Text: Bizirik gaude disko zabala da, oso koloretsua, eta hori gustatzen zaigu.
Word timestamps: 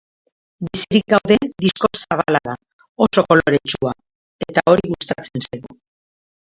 Bizirik 0.67 1.03
gaude 1.13 1.37
disko 1.65 1.91
zabala 2.05 2.41
da, 2.49 2.57
oso 3.07 3.27
koloretsua, 3.29 3.95
eta 4.49 4.69
hori 4.73 4.93
gustatzen 4.97 5.49
zaigu. 5.51 5.81